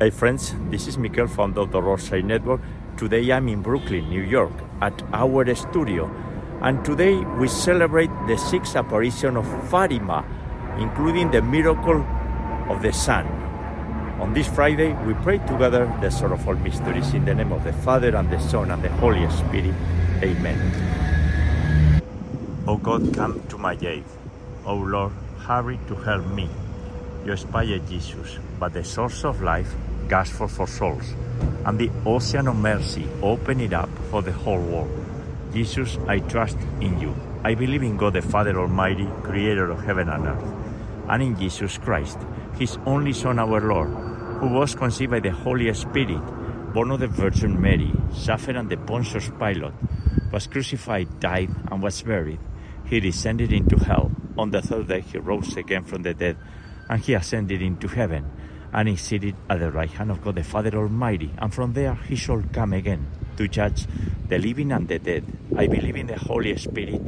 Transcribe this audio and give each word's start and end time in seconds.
Hey 0.00 0.08
friends, 0.08 0.54
this 0.70 0.86
is 0.86 0.96
Mikel 0.96 1.26
from 1.26 1.52
the 1.52 1.66
Rosary 1.66 2.22
Network. 2.22 2.62
Today 2.96 3.30
I'm 3.32 3.50
in 3.50 3.60
Brooklyn, 3.60 4.08
New 4.08 4.22
York, 4.22 4.50
at 4.80 5.02
our 5.12 5.54
studio, 5.54 6.10
and 6.62 6.82
today 6.82 7.16
we 7.36 7.48
celebrate 7.48 8.08
the 8.26 8.38
sixth 8.38 8.76
apparition 8.76 9.36
of 9.36 9.44
Fatima, 9.68 10.24
including 10.78 11.30
the 11.30 11.42
miracle 11.42 12.00
of 12.70 12.80
the 12.80 12.94
sun. 12.94 13.26
On 14.22 14.32
this 14.32 14.48
Friday, 14.48 14.94
we 15.04 15.12
pray 15.20 15.36
together 15.36 15.84
the 16.00 16.08
sorrowful 16.08 16.54
mysteries 16.54 17.12
in 17.12 17.26
the 17.26 17.34
name 17.34 17.52
of 17.52 17.62
the 17.62 17.74
Father 17.84 18.16
and 18.16 18.30
the 18.30 18.40
Son 18.40 18.70
and 18.70 18.82
the 18.82 18.88
Holy 19.04 19.28
Spirit. 19.28 19.74
Amen. 20.22 22.00
O 22.66 22.78
God, 22.78 23.12
come 23.12 23.46
to 23.48 23.58
my 23.58 23.76
aid. 23.82 24.04
O 24.64 24.76
Lord, 24.76 25.12
hurry 25.40 25.78
to 25.88 25.94
help 25.94 26.24
me. 26.28 26.48
You 27.26 27.32
inspired 27.32 27.86
Jesus, 27.86 28.38
but 28.58 28.72
the 28.72 28.82
source 28.82 29.26
of 29.26 29.42
life 29.42 29.74
for, 30.10 30.48
for 30.48 30.66
souls, 30.66 31.14
and 31.64 31.78
the 31.78 31.90
ocean 32.04 32.48
of 32.48 32.56
mercy 32.56 33.06
open 33.22 33.60
it 33.60 33.72
up 33.72 33.88
for 34.10 34.22
the 34.22 34.32
whole 34.32 34.60
world. 34.60 34.90
Jesus, 35.52 35.98
I 36.08 36.18
trust 36.18 36.58
in 36.80 37.00
you. 37.00 37.14
I 37.44 37.54
believe 37.54 37.82
in 37.82 37.96
God 37.96 38.14
the 38.14 38.22
Father 38.22 38.58
Almighty, 38.58 39.08
creator 39.22 39.70
of 39.70 39.84
heaven 39.84 40.08
and 40.08 40.26
earth, 40.26 40.44
and 41.08 41.22
in 41.22 41.38
Jesus 41.38 41.78
Christ, 41.78 42.18
his 42.58 42.76
only 42.86 43.12
Son, 43.12 43.38
our 43.38 43.60
Lord, 43.60 43.88
who 44.40 44.48
was 44.48 44.74
conceived 44.74 45.12
by 45.12 45.20
the 45.20 45.30
Holy 45.30 45.72
Spirit, 45.74 46.20
born 46.74 46.90
of 46.90 47.00
the 47.00 47.08
Virgin 47.08 47.60
Mary, 47.60 47.92
suffered 48.12 48.56
under 48.56 48.76
Pontius 48.76 49.30
Pilate, 49.38 49.72
was 50.32 50.46
crucified, 50.48 51.20
died, 51.20 51.50
and 51.70 51.82
was 51.82 52.02
buried. 52.02 52.40
He 52.84 52.98
descended 53.00 53.52
into 53.52 53.76
hell. 53.76 54.10
On 54.36 54.50
the 54.50 54.60
third 54.60 54.88
day 54.88 55.00
he 55.00 55.18
rose 55.18 55.56
again 55.56 55.84
from 55.84 56.02
the 56.02 56.14
dead, 56.14 56.36
and 56.88 57.00
he 57.00 57.14
ascended 57.14 57.62
into 57.62 57.88
heaven, 57.88 58.30
and 58.72 58.88
is 58.88 59.00
seated 59.00 59.34
at 59.48 59.58
the 59.58 59.70
right 59.70 59.90
hand 59.90 60.10
of 60.10 60.22
God 60.22 60.36
the 60.36 60.44
Father 60.44 60.76
Almighty, 60.76 61.30
and 61.38 61.52
from 61.52 61.72
there 61.72 61.94
he 61.94 62.16
shall 62.16 62.42
come 62.52 62.72
again 62.72 63.06
to 63.36 63.48
judge 63.48 63.86
the 64.28 64.38
living 64.38 64.72
and 64.72 64.86
the 64.86 64.98
dead. 64.98 65.24
I 65.56 65.66
believe 65.66 65.96
in 65.96 66.06
the 66.06 66.18
Holy 66.18 66.56
Spirit, 66.56 67.00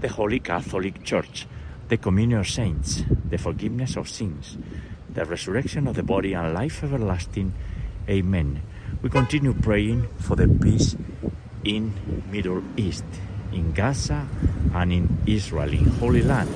the 0.00 0.08
Holy 0.08 0.40
Catholic 0.40 1.02
Church, 1.02 1.46
the 1.88 1.96
communion 1.96 2.40
of 2.40 2.48
saints, 2.48 3.02
the 3.28 3.38
forgiveness 3.38 3.96
of 3.96 4.08
sins, 4.08 4.56
the 5.12 5.24
resurrection 5.24 5.86
of 5.86 5.96
the 5.96 6.02
body, 6.02 6.32
and 6.32 6.54
life 6.54 6.82
everlasting. 6.82 7.52
Amen. 8.08 8.62
We 9.02 9.10
continue 9.10 9.52
praying 9.52 10.08
for 10.18 10.36
the 10.36 10.48
peace 10.48 10.96
in 11.64 11.92
Middle 12.30 12.62
East, 12.76 13.04
in 13.52 13.72
Gaza 13.72 14.26
and 14.74 14.92
in 14.92 15.18
Israel, 15.26 15.72
in 15.72 15.84
Holy 15.84 16.22
Land. 16.22 16.48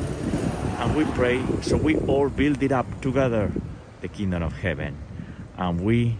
And 0.79 0.97
we 0.97 1.05
pray 1.13 1.43
so 1.63 1.77
we 1.77 1.97
all 2.07 2.29
build 2.29 2.63
it 2.63 2.73
up 2.73 2.87
together, 3.01 3.51
the 4.01 4.09
kingdom 4.09 4.43
of 4.43 4.53
heaven, 4.53 4.97
and 5.57 5.81
we 5.81 6.17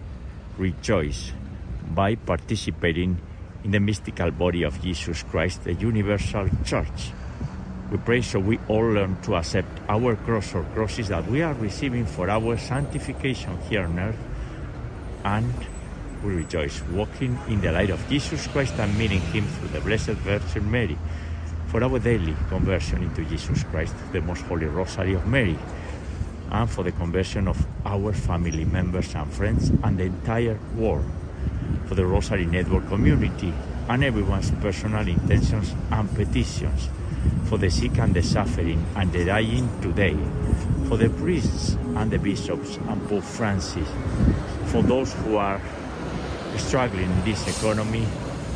rejoice 0.57 1.31
by 1.93 2.15
participating 2.15 3.19
in 3.63 3.71
the 3.71 3.79
mystical 3.79 4.31
body 4.31 4.63
of 4.63 4.81
Jesus 4.81 5.23
Christ, 5.23 5.63
the 5.63 5.73
universal 5.73 6.49
church. 6.65 7.11
We 7.91 7.97
pray 7.97 8.21
so 8.21 8.39
we 8.39 8.59
all 8.67 8.91
learn 8.91 9.21
to 9.23 9.35
accept 9.35 9.79
our 9.87 10.15
cross 10.15 10.53
or 10.53 10.63
crosses 10.73 11.07
that 11.07 11.25
we 11.29 11.41
are 11.41 11.53
receiving 11.53 12.05
for 12.05 12.29
our 12.29 12.57
sanctification 12.57 13.57
here 13.69 13.83
on 13.83 13.97
earth 13.97 14.19
and 15.23 15.53
we 16.23 16.33
rejoice 16.33 16.81
walking 16.91 17.37
in 17.47 17.61
the 17.61 17.71
light 17.71 17.89
of 17.89 17.99
Jesus 18.09 18.47
Christ 18.47 18.73
and 18.79 18.97
meeting 18.97 19.21
Him 19.21 19.45
through 19.45 19.69
the 19.69 19.81
Blessed 19.81 20.19
Virgin 20.23 20.69
Mary 20.69 20.97
for 21.67 21.83
our 21.83 21.99
daily 21.99 22.35
conversion 22.49 23.03
into 23.03 23.23
Jesus 23.25 23.63
Christ, 23.63 23.93
the 24.11 24.21
most 24.21 24.41
holy 24.43 24.65
Rosary 24.65 25.13
of 25.13 25.27
Mary, 25.27 25.57
and 26.51 26.69
for 26.69 26.83
the 26.83 26.91
conversion 26.91 27.47
of 27.47 27.65
our 27.85 28.13
family 28.13 28.65
members 28.65 29.13
and 29.15 29.31
friends 29.31 29.69
and 29.83 29.97
the 29.97 30.05
entire 30.05 30.59
world, 30.75 31.05
for 31.85 31.95
the 31.95 32.05
Rosary 32.05 32.45
Network 32.45 32.87
community 32.87 33.53
and 33.89 34.03
everyone's 34.03 34.51
personal 34.51 35.07
intentions 35.07 35.73
and 35.91 36.13
petitions, 36.15 36.89
for 37.45 37.57
the 37.57 37.69
sick 37.69 37.97
and 37.97 38.13
the 38.13 38.23
suffering 38.23 38.85
and 38.95 39.11
the 39.11 39.25
dying 39.25 39.69
today, 39.81 40.17
for 40.87 40.97
the 40.97 41.09
priests 41.09 41.73
and 41.95 42.11
the 42.11 42.19
bishops 42.19 42.77
and 42.77 43.07
Pope 43.07 43.23
Francis, 43.23 43.87
for 44.67 44.81
those 44.83 45.13
who 45.13 45.37
are 45.37 45.61
struggling 46.57 47.09
in 47.09 47.23
this 47.23 47.47
economy, 47.57 48.05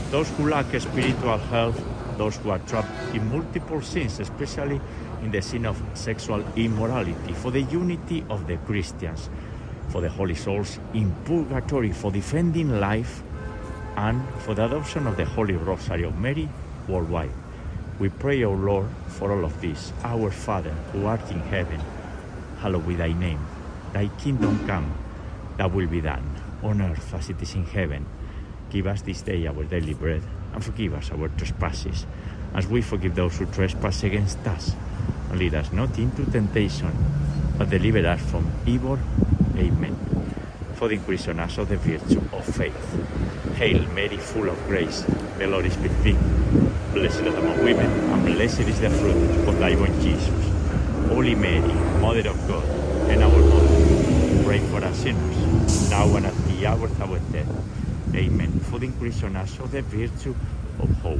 those 0.10 0.30
who 0.32 0.50
lack 0.50 0.68
spiritual 0.80 1.38
health, 1.38 1.82
those 2.18 2.36
who 2.38 2.50
are 2.50 2.60
trapped 2.60 3.16
in 3.16 3.32
multiple 3.32 3.82
sins, 3.82 4.20
especially 4.20 4.82
in 5.24 5.32
the 5.32 5.42
sin 5.42 5.66
of 5.66 5.82
sexual 5.94 6.44
immorality, 6.56 7.34
for 7.34 7.52
the 7.52 7.62
unity 7.64 8.26
of 8.30 8.48
the 8.48 8.58
Christians, 8.58 9.30
for 9.90 10.02
the 10.02 10.10
holy 10.10 10.36
souls 10.36 10.80
in 10.94 11.14
purgatory, 11.26 11.92
for 11.92 12.12
defending 12.12 12.80
life, 12.80 13.24
and 13.98 14.22
for 14.40 14.56
the 14.56 14.66
adoption 14.66 15.06
of 15.08 15.18
the 15.18 15.26
Holy 15.26 15.56
Rosary 15.56 16.04
of 16.04 16.18
Mary 16.18 16.48
worldwide. 16.88 17.32
We 18.00 18.10
pray, 18.10 18.44
O 18.44 18.54
Lord, 18.54 18.88
for 19.08 19.32
all 19.32 19.46
of 19.46 19.62
this. 19.62 19.94
Our 20.04 20.32
Father, 20.32 20.72
who 20.92 21.06
art 21.06 21.30
in 21.30 21.40
heaven, 21.40 21.80
hallowed 22.60 22.88
be 22.88 22.96
thy 22.96 23.14
name. 23.14 23.46
Thy 23.94 24.08
kingdom 24.18 24.66
come, 24.66 24.92
thy 25.58 25.68
will 25.68 25.88
be 25.88 26.02
done, 26.02 26.24
on 26.64 26.82
earth 26.82 27.14
as 27.14 27.30
it 27.30 27.42
is 27.42 27.54
in 27.54 27.66
heaven. 27.66 28.06
Give 28.70 28.88
us 28.88 29.02
this 29.02 29.22
day 29.22 29.46
our 29.46 29.64
daily 29.66 29.94
bread, 29.94 30.24
and 30.54 30.64
forgive 30.64 30.94
us 30.94 31.12
our 31.12 31.28
trespasses, 31.30 32.06
as 32.54 32.68
we 32.68 32.82
forgive 32.82 33.16
those 33.16 33.38
who 33.38 33.46
trespass 33.48 34.04
against 34.04 34.40
us. 34.48 34.76
And 35.30 35.40
lead 35.40 35.56
us 35.56 35.72
not 35.72 35.98
into 35.98 36.26
temptation, 36.30 36.92
but 37.58 37.70
deliver 37.70 38.06
us 38.08 38.22
from 38.22 38.52
evil. 38.66 39.00
Amen. 39.56 39.96
For 40.76 40.88
the 40.88 40.96
increase 40.96 41.28
on 41.28 41.40
us 41.40 41.58
of 41.58 41.70
the 41.70 41.78
virtue 41.78 42.22
of 42.34 42.46
faith. 42.46 43.56
Hail 43.56 43.88
Mary, 43.94 44.18
full 44.18 44.50
of 44.50 44.58
grace, 44.68 45.02
the 45.38 45.48
Lord 45.48 45.66
is 45.66 45.78
with 45.78 46.04
thee. 46.04 46.18
Blessed 46.94 47.22
art 47.22 47.38
among 47.38 47.64
women, 47.64 47.86
and 47.86 48.26
blessed 48.26 48.62
is 48.62 48.82
the 48.82 48.90
fruit 48.90 49.48
of 49.48 49.60
thy 49.60 49.76
womb, 49.76 50.02
Jesus. 50.02 50.28
Holy 51.08 51.36
Mary, 51.36 51.74
Mother 52.02 52.30
of 52.30 52.48
God, 52.48 52.64
and 53.10 53.24
our 53.24 53.30
Mother, 53.30 54.44
pray 54.44 54.60
for 54.70 54.84
us 54.84 54.98
sinners, 54.98 55.90
now 55.90 56.16
and 56.16 56.26
at 56.26 56.36
the 56.48 56.66
hour 56.66 56.86
of 56.86 57.02
our 57.02 57.20
death. 57.32 57.48
Amen. 58.16 58.60
For 58.60 58.80
the 58.80 58.88
increase 58.88 59.24
on 59.24 59.36
us 59.36 59.60
of 59.60 59.72
the 59.72 59.82
virtue 59.84 60.36
of 60.80 60.90
hope. 60.98 61.20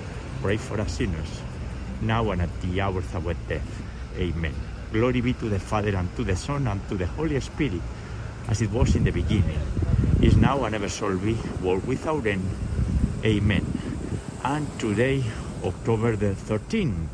pray 0.41 0.57
for 0.57 0.81
us 0.81 0.97
sinners, 0.97 1.41
now 2.01 2.31
and 2.31 2.41
at 2.41 2.61
the 2.61 2.81
hour 2.81 2.97
of 2.97 3.27
our 3.27 3.35
death. 3.47 3.83
Amen. 4.17 4.53
Glory 4.91 5.21
be 5.21 5.33
to 5.33 5.49
the 5.49 5.59
Father, 5.59 5.95
and 5.95 6.13
to 6.15 6.23
the 6.23 6.35
Son, 6.35 6.67
and 6.67 6.81
to 6.89 6.95
the 6.95 7.05
Holy 7.05 7.39
Spirit, 7.39 7.81
as 8.47 8.61
it 8.61 8.71
was 8.71 8.95
in 8.95 9.03
the 9.03 9.11
beginning, 9.11 9.59
is 10.21 10.35
now, 10.35 10.63
and 10.65 10.73
ever 10.73 10.89
shall 10.89 11.15
be, 11.17 11.37
world 11.61 11.85
without 11.85 12.25
end. 12.25 12.43
Amen. 13.23 13.65
And 14.43 14.67
today, 14.79 15.23
October 15.63 16.15
the 16.15 16.33
13th, 16.33 17.05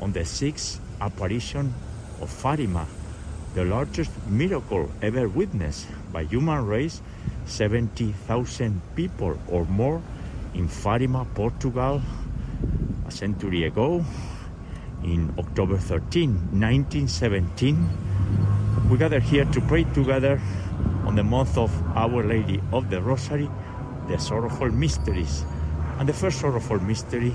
on 0.00 0.12
the 0.12 0.24
sixth 0.24 0.80
apparition 1.00 1.74
of 2.20 2.30
Fatima, 2.30 2.86
the 3.54 3.64
largest 3.64 4.12
miracle 4.28 4.88
ever 5.02 5.28
witnessed 5.28 5.88
by 6.12 6.22
human 6.24 6.64
race, 6.64 7.02
70,000 7.46 8.80
people 8.94 9.36
or 9.48 9.64
more 9.64 10.00
in 10.54 10.68
Fatima, 10.68 11.26
Portugal, 11.34 12.00
a 13.06 13.10
century 13.10 13.64
ago, 13.64 14.04
in 15.02 15.32
October 15.38 15.78
13, 15.78 16.30
1917. 16.58 17.88
We 18.90 18.98
gather 18.98 19.20
here 19.20 19.44
to 19.44 19.60
pray 19.62 19.84
together 19.84 20.40
on 21.04 21.14
the 21.14 21.22
month 21.22 21.56
of 21.56 21.70
Our 21.96 22.24
Lady 22.24 22.60
of 22.72 22.90
the 22.90 23.00
Rosary, 23.00 23.48
the 24.08 24.18
sorrowful 24.18 24.70
mysteries. 24.70 25.44
And 25.98 26.08
the 26.08 26.12
first 26.12 26.40
sorrowful 26.40 26.80
mystery 26.80 27.32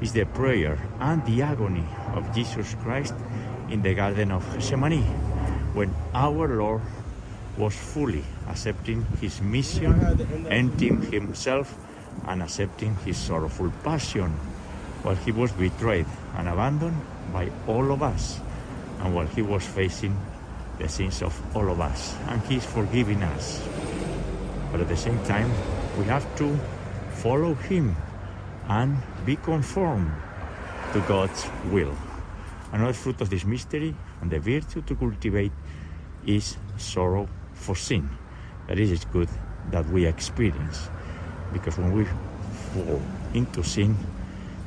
is 0.00 0.12
the 0.12 0.24
prayer 0.26 0.78
and 1.00 1.24
the 1.26 1.42
agony 1.42 1.84
of 2.14 2.32
Jesus 2.34 2.74
Christ 2.82 3.14
in 3.68 3.82
the 3.82 3.94
Garden 3.94 4.32
of 4.32 4.44
Gethsemane, 4.52 5.02
when 5.74 5.94
our 6.14 6.48
Lord 6.48 6.82
was 7.56 7.74
fully 7.74 8.24
accepting 8.48 9.04
his 9.20 9.40
mission, 9.40 9.94
emptying 10.48 11.02
himself, 11.12 11.76
and 12.26 12.42
accepting 12.42 12.94
his 13.04 13.16
sorrowful 13.16 13.70
passion, 13.82 14.30
while 15.02 15.16
he 15.16 15.32
was 15.32 15.52
betrayed 15.52 16.06
and 16.36 16.48
abandoned 16.48 17.00
by 17.32 17.50
all 17.66 17.92
of 17.92 18.02
us, 18.02 18.40
and 19.00 19.14
while 19.14 19.26
he 19.26 19.42
was 19.42 19.66
facing 19.66 20.16
the 20.78 20.88
sins 20.88 21.22
of 21.22 21.34
all 21.56 21.70
of 21.70 21.80
us, 21.80 22.16
and 22.28 22.42
he 22.42 22.56
is 22.56 22.64
forgiving 22.64 23.22
us. 23.22 23.62
But 24.72 24.80
at 24.80 24.88
the 24.88 24.96
same 24.96 25.22
time, 25.24 25.50
we 25.98 26.04
have 26.04 26.24
to 26.36 26.56
follow 27.10 27.54
Him 27.54 27.96
and 28.68 28.96
be 29.26 29.36
conformed 29.36 30.12
to 30.92 31.00
God's 31.00 31.46
will. 31.70 31.94
Another 32.72 32.92
fruit 32.92 33.20
of 33.20 33.30
this 33.30 33.44
mystery 33.44 33.94
and 34.20 34.30
the 34.30 34.38
virtue 34.38 34.80
to 34.82 34.94
cultivate 34.94 35.52
is 36.24 36.56
sorrow 36.78 37.28
for 37.52 37.74
sin. 37.74 38.08
That 38.68 38.78
is, 38.78 38.92
it's 38.92 39.04
good 39.04 39.28
that 39.70 39.86
we 39.90 40.06
experience 40.06 40.88
because 41.52 41.78
when 41.78 41.92
we 41.92 42.04
fall 42.72 43.00
into 43.34 43.62
sin, 43.62 43.96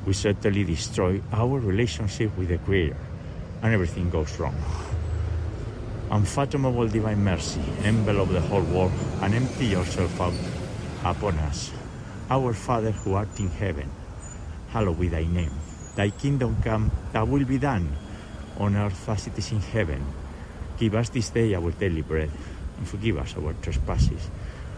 we 0.06 0.14
certainly 0.14 0.64
destroy 0.64 1.22
our 1.32 1.60
relationship 1.60 2.36
with 2.38 2.50
the 2.50 2.58
Creator 2.60 2.98
and 3.62 3.74
everything 3.74 4.10
goes 4.10 4.40
wrong. 4.40 4.56
Unfathomable 6.12 6.88
divine 6.88 7.24
mercy, 7.24 7.62
envelop 7.84 8.30
the 8.30 8.42
whole 8.42 8.62
world 8.62 8.92
and 9.22 9.34
empty 9.34 9.66
yourself 9.66 10.20
out 10.20 10.34
upon 11.04 11.38
us. 11.40 11.72
Our 12.30 12.54
Father 12.54 12.92
who 12.92 13.14
art 13.14 13.40
in 13.40 13.50
heaven, 13.50 13.90
hallowed 14.70 15.00
be 15.00 15.08
thy 15.08 15.24
name. 15.24 15.52
Thy 15.96 16.10
kingdom 16.10 16.58
come, 16.62 16.92
thy 17.12 17.24
will 17.24 17.46
be 17.46 17.58
done, 17.58 17.96
on 18.58 18.76
earth 18.76 19.08
as 19.10 19.28
it 19.28 19.38
is 19.38 19.52
in 19.52 19.60
heaven. 19.60 20.04
Give 20.78 20.96
us 20.96 21.10
this 21.10 21.30
day 21.30 21.56
our 21.56 21.72
daily 21.72 22.02
bread, 22.02 22.32
and 22.78 22.88
forgive 22.88 23.18
us 23.18 23.36
our 23.38 23.54
trespasses, 23.62 24.30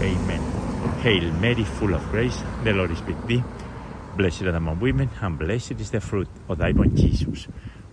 Amen. 0.00 0.40
Hail 1.02 1.30
Mary, 1.34 1.62
full 1.64 1.92
of 1.92 2.02
grace, 2.10 2.42
the 2.64 2.72
Lord 2.72 2.90
is 2.90 3.02
with 3.02 3.26
thee. 3.26 3.42
Blessed 4.16 4.44
art 4.44 4.52
thou 4.52 4.56
among 4.56 4.80
women, 4.80 5.10
and 5.20 5.38
blessed 5.38 5.72
is 5.72 5.90
the 5.90 6.00
fruit 6.00 6.26
of 6.48 6.56
thy 6.56 6.72
womb, 6.72 6.96
Jesus. 6.96 7.46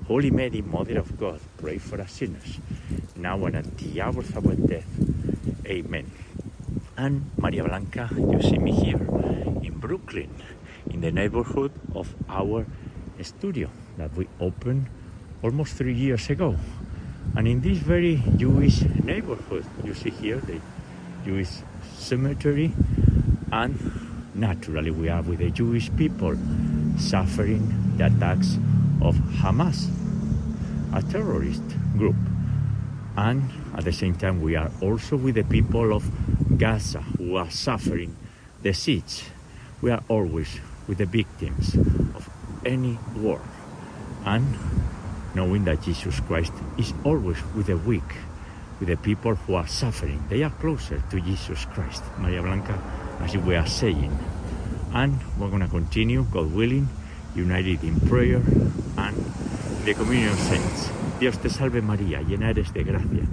Holy 0.07 0.31
Mary, 0.31 0.61
Mother 0.61 0.99
of 0.99 1.19
God, 1.19 1.41
pray 1.57 1.77
for 1.77 1.99
us 1.99 2.13
sinners, 2.13 2.59
now 3.17 3.43
and 3.43 3.57
at 3.57 3.77
the 3.77 3.99
hour 3.99 4.19
of 4.19 4.37
our 4.37 4.55
death. 4.55 4.87
Amen. 5.65 6.09
And 6.95 7.29
Maria 7.37 7.65
Blanca, 7.65 8.09
you 8.15 8.41
see 8.41 8.57
me 8.57 8.71
here 8.71 9.03
in 9.61 9.77
Brooklyn, 9.77 10.33
in 10.89 11.01
the 11.01 11.11
neighborhood 11.11 11.73
of 11.93 12.15
our 12.29 12.65
studio 13.21 13.69
that 13.97 14.13
we 14.15 14.29
opened 14.39 14.87
almost 15.43 15.73
three 15.73 15.93
years 15.93 16.29
ago. 16.29 16.55
And 17.35 17.49
in 17.49 17.59
this 17.59 17.79
very 17.79 18.23
Jewish 18.37 18.81
neighborhood, 19.03 19.65
you 19.83 19.93
see 19.93 20.11
here 20.11 20.37
the 20.37 20.61
Jewish 21.25 21.49
cemetery, 21.95 22.73
and 23.51 23.77
naturally 24.35 24.91
we 24.91 25.09
are 25.09 25.21
with 25.21 25.39
the 25.39 25.49
Jewish 25.51 25.89
people 25.95 26.37
suffering 26.97 27.95
the 27.97 28.07
attacks 28.07 28.57
of 29.01 29.15
Hamas, 29.15 29.89
a 30.93 31.01
terrorist 31.03 31.63
group. 31.97 32.15
And 33.15 33.49
at 33.75 33.83
the 33.83 33.91
same 33.91 34.15
time, 34.15 34.41
we 34.41 34.55
are 34.55 34.71
also 34.81 35.17
with 35.17 35.35
the 35.35 35.43
people 35.43 35.93
of 35.93 36.09
Gaza 36.57 36.99
who 36.99 37.35
are 37.35 37.49
suffering 37.49 38.15
the 38.61 38.73
siege. 38.73 39.25
We 39.81 39.91
are 39.91 40.03
always 40.07 40.59
with 40.87 40.99
the 40.99 41.05
victims 41.05 41.75
of 42.15 42.29
any 42.65 42.97
war. 43.15 43.41
And 44.25 44.45
knowing 45.35 45.65
that 45.65 45.81
Jesus 45.81 46.19
Christ 46.21 46.53
is 46.77 46.93
always 47.03 47.37
with 47.55 47.67
the 47.67 47.77
weak, 47.77 48.03
with 48.79 48.89
the 48.89 48.97
people 48.97 49.35
who 49.35 49.55
are 49.55 49.67
suffering. 49.67 50.23
They 50.29 50.43
are 50.43 50.51
closer 50.51 51.01
to 51.09 51.21
Jesus 51.21 51.65
Christ, 51.73 52.03
Maria 52.17 52.41
Blanca, 52.41 52.77
as 53.21 53.35
we 53.37 53.55
are 53.55 53.67
saying. 53.67 54.11
And 54.93 55.19
we're 55.37 55.49
going 55.49 55.61
to 55.61 55.67
continue, 55.67 56.23
God 56.31 56.53
willing, 56.53 56.87
united 57.35 57.83
in 57.83 57.99
prayer 58.01 58.41
and 58.97 59.15
the 59.85 59.93
communion 59.93 60.35
saints. 60.35 60.89
Dios 61.19 61.37
te 61.37 61.49
salve 61.49 61.81
María, 61.81 62.21
llena 62.21 62.49
eres 62.49 62.73
de 62.73 62.83
gracia. 62.83 63.25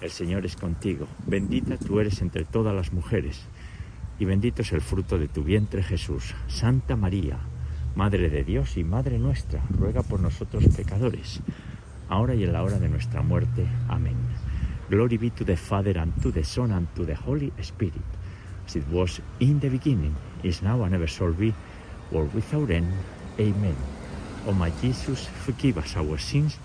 El 0.00 0.10
Señor 0.10 0.46
es 0.46 0.56
contigo. 0.56 1.06
Bendita 1.26 1.76
tú 1.76 2.00
eres 2.00 2.22
entre 2.22 2.44
todas 2.44 2.74
las 2.74 2.92
mujeres. 2.92 3.42
Y 4.18 4.24
bendito 4.24 4.62
es 4.62 4.72
el 4.72 4.80
fruto 4.80 5.18
de 5.18 5.28
tu 5.28 5.42
vientre 5.42 5.82
Jesús. 5.82 6.34
Santa 6.48 6.96
María, 6.96 7.38
Madre 7.94 8.30
de 8.30 8.44
Dios 8.44 8.76
y 8.76 8.84
Madre 8.84 9.18
nuestra, 9.18 9.62
ruega 9.70 10.02
por 10.02 10.20
nosotros 10.20 10.64
pecadores, 10.76 11.40
ahora 12.08 12.34
y 12.34 12.44
en 12.44 12.52
la 12.52 12.62
hora 12.62 12.78
de 12.78 12.88
nuestra 12.88 13.22
muerte. 13.22 13.66
Amén. 13.88 14.16
Glory 14.90 15.18
be 15.18 15.30
to 15.30 15.44
the 15.44 15.54
Father 15.54 15.92
and 15.92 16.12
to 16.20 16.32
the 16.32 16.42
Son 16.42 16.72
and 16.72 16.92
to 16.96 17.04
the 17.04 17.14
Holy 17.14 17.52
Spirit, 17.62 17.94
as 18.66 18.74
it 18.74 18.88
was 18.88 19.20
in 19.38 19.60
the 19.60 19.68
beginning, 19.68 20.16
is 20.42 20.62
now 20.62 20.82
and 20.82 20.92
ever 20.92 21.06
shall 21.06 21.32
be, 21.32 21.54
world 22.10 22.34
without 22.34 22.68
end. 22.70 22.92
Amen. 23.38 23.76
O 24.48 24.52
my 24.52 24.70
Jesus, 24.82 25.26
forgive 25.26 25.78
us 25.78 25.94
our 25.94 26.18
sins 26.18 26.58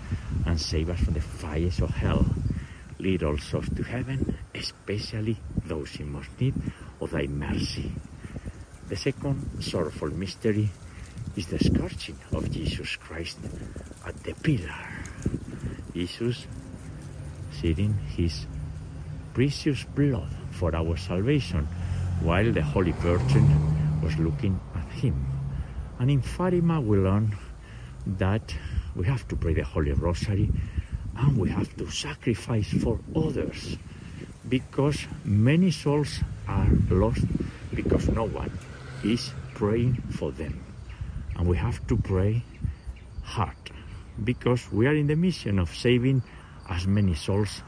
and 0.44 0.60
save 0.60 0.90
us 0.90 0.98
from 0.98 1.14
the 1.14 1.20
fires 1.20 1.80
of 1.80 1.90
hell. 1.90 2.26
Lead 2.98 3.22
all 3.22 3.38
souls 3.38 3.68
to 3.76 3.84
heaven, 3.84 4.36
especially 4.52 5.36
those 5.64 5.94
in 6.00 6.10
most 6.10 6.30
need 6.40 6.54
of 7.00 7.12
thy 7.12 7.28
mercy. 7.28 7.92
The 8.88 8.96
second 8.96 9.62
sorrowful 9.62 10.10
mystery 10.10 10.68
is 11.36 11.46
the 11.46 11.60
scourging 11.60 12.18
of 12.32 12.50
Jesus 12.50 12.96
Christ 12.96 13.38
at 14.04 14.16
the 14.24 14.34
pillar. 14.34 14.74
Jesus 15.94 16.46
shedding 17.60 17.94
his 18.16 18.46
precious 19.34 19.84
blood 19.84 20.28
for 20.50 20.74
our 20.74 20.96
salvation 20.96 21.66
while 22.20 22.50
the 22.52 22.62
Holy 22.62 22.92
Virgin 22.92 23.46
was 24.02 24.16
looking 24.18 24.58
at 24.74 24.88
him. 24.92 25.26
And 25.98 26.10
in 26.10 26.22
Fatima 26.22 26.80
we 26.80 26.98
learn 26.98 27.36
that 28.06 28.54
we 28.94 29.06
have 29.06 29.26
to 29.28 29.36
pray 29.36 29.54
the 29.54 29.64
Holy 29.64 29.92
Rosary 29.92 30.50
and 31.16 31.36
we 31.36 31.48
have 31.50 31.74
to 31.76 31.90
sacrifice 31.90 32.68
for 32.82 33.00
others. 33.14 33.76
because 34.48 35.06
many 35.24 35.70
souls 35.70 36.20
are 36.46 36.68
lost 36.90 37.24
because 37.74 38.08
no 38.08 38.24
one 38.26 38.50
is 39.02 39.32
praying 39.54 39.94
for 40.10 40.30
them. 40.32 40.64
And 41.36 41.46
we 41.46 41.56
have 41.56 41.84
to 41.88 41.96
pray 41.96 42.42
hard 43.22 43.56
because 44.22 44.70
we 44.72 44.86
are 44.86 44.94
in 44.94 45.08
the 45.08 45.16
mission 45.16 45.58
of 45.58 45.74
saving 45.74 46.22
as 46.68 46.86
many 46.86 47.14
souls 47.14 47.62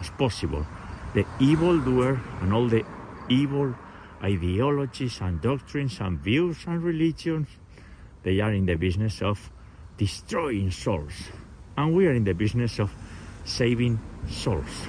as 0.00 0.10
possible. 0.10 0.66
The 1.14 1.26
evildoer 1.40 2.20
and 2.40 2.52
all 2.52 2.68
the 2.68 2.84
evil 3.28 3.74
ideologies 4.22 5.20
and 5.20 5.40
doctrines 5.40 6.00
and 6.00 6.18
views 6.18 6.64
and 6.66 6.82
religions, 6.82 7.48
they 8.22 8.40
are 8.40 8.52
in 8.52 8.66
the 8.66 8.74
business 8.76 9.22
of 9.22 9.50
destroying 9.96 10.70
souls. 10.70 11.12
And 11.76 11.94
we 11.94 12.06
are 12.06 12.14
in 12.14 12.24
the 12.24 12.34
business 12.34 12.78
of 12.78 12.90
saving 13.44 13.98
souls 14.28 14.86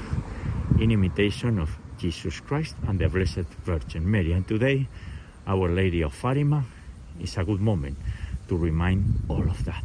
in 0.80 0.92
imitation 0.92 1.60
of 1.60 1.70
Jesus 1.98 2.40
Christ 2.40 2.76
and 2.88 3.00
the 3.00 3.10
Blessed 3.10 3.48
Virgin 3.64 4.10
Mary. 4.10 4.32
And 4.34 4.48
today, 4.48 4.88
Our 5.48 5.70
Lady 5.70 6.02
of 6.04 6.14
Fatima 6.14 6.64
is 7.20 7.38
a 7.38 7.44
good 7.44 7.62
moment 7.62 7.98
to 8.48 8.58
remind 8.58 9.24
all 9.30 9.44
of 9.44 9.64
that. 9.66 9.84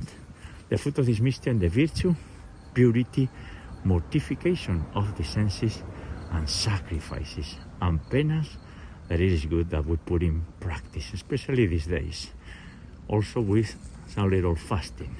The 0.69 0.79
fruit 0.79 0.99
of 0.99 1.07
this 1.07 1.21
mystery 1.21 1.53
and 1.53 1.61
the 1.61 1.69
virtue, 1.69 2.15
purity, 2.75 3.29
mortification 3.85 4.85
of 4.95 5.17
the 5.17 5.25
senses, 5.25 5.83
and 6.33 6.49
sacrifices 6.49 7.57
and 7.81 7.99
penance 8.11 8.57
that 9.09 9.21
it 9.21 9.33
is 9.33 9.47
good 9.47 9.71
that 9.71 9.85
we 9.85 9.97
put 9.97 10.23
in 10.23 10.45
practice, 10.61 11.13
especially 11.13 11.67
these 11.67 11.87
days. 11.87 12.31
Also 13.09 13.41
with 13.41 13.75
some 14.09 14.31
little 14.31 14.55
fasting 14.55 15.17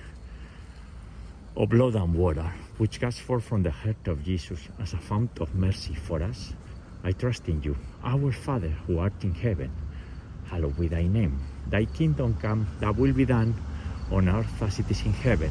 of 1.57 1.69
blood 1.69 1.97
and 1.97 2.15
water, 2.15 2.53
which 2.79 3.01
comes 3.01 3.19
forth 3.19 3.45
from 3.45 3.63
the 3.63 3.71
heart 3.71 4.07
of 4.07 4.25
Jesus 4.25 4.61
as 4.79 4.93
a 4.93 4.99
fount 4.99 5.41
of 5.41 5.55
mercy 5.55 5.95
for 5.95 6.23
us. 6.23 6.53
I 7.03 7.13
trust 7.13 7.49
in 7.49 7.63
you, 7.63 7.77
our 8.05 8.31
Father 8.31 8.69
who 8.87 8.99
art 8.99 9.25
in 9.25 9.35
heaven, 9.35 9.73
hallowed 10.47 10.79
be 10.79 10.87
thy 10.87 11.07
name. 11.07 11.41
Thy 11.67 11.87
kingdom 11.87 12.37
come, 12.41 12.69
thy 12.79 12.91
will 12.91 13.13
be 13.13 13.25
done 13.25 13.55
on 14.13 14.29
earth 14.29 14.63
as 14.63 14.79
it 14.79 14.91
is 14.91 15.05
in 15.05 15.13
heaven. 15.13 15.51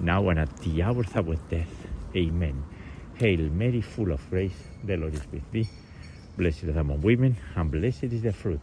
now 0.00 0.28
and 0.28 0.38
at 0.38 0.56
the 0.58 0.82
hour 0.82 1.00
of 1.00 1.16
our 1.16 1.36
death. 1.50 1.86
Amen. 2.14 2.62
Hail, 3.14 3.50
Mary, 3.50 3.80
full 3.80 4.12
of 4.12 4.28
grace, 4.30 4.68
the 4.84 4.96
Lord 4.96 5.14
is 5.14 5.26
with 5.32 5.50
thee. 5.52 5.68
Blessed 6.36 6.64
are 6.64 6.72
thou 6.72 6.80
among 6.80 7.00
women, 7.00 7.36
and 7.54 7.70
blessed 7.70 8.04
is 8.04 8.22
the 8.22 8.32
fruit 8.32 8.60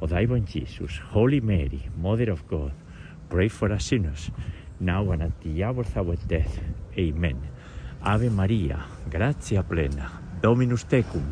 of 0.00 0.10
thy 0.10 0.24
womb, 0.24 0.46
Jesus. 0.46 0.98
Holy 1.12 1.40
Mary, 1.40 1.88
Mother 1.96 2.30
of 2.30 2.46
God, 2.48 2.72
pray 3.28 3.48
for 3.48 3.70
us 3.72 3.84
sinners, 3.84 4.30
now 4.80 5.10
and 5.10 5.22
at 5.22 5.40
the 5.42 5.62
hour 5.62 5.80
of 5.80 5.96
our 5.96 6.16
death. 6.26 6.58
Amen. 6.96 7.40
Ave 8.02 8.30
Maria, 8.30 8.86
gratia 9.10 9.62
plena, 9.62 10.10
Dominus 10.40 10.84
tecum, 10.84 11.22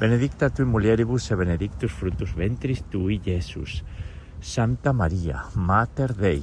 benedicta 0.00 0.50
tu 0.50 0.62
in 0.62 0.68
mulieribus 0.68 1.30
e 1.30 1.36
benedictus 1.36 1.92
fructus 1.92 2.34
ventris 2.34 2.82
tui, 2.90 3.20
Iesus. 3.24 3.84
Santa 4.40 4.92
Maria, 4.92 5.44
Mater 5.54 6.12
Dei, 6.12 6.42